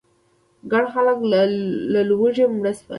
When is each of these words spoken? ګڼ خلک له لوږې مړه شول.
ګڼ 0.71 0.83
خلک 0.93 1.19
له 1.93 2.01
لوږې 2.09 2.45
مړه 2.55 2.71
شول. 2.77 2.89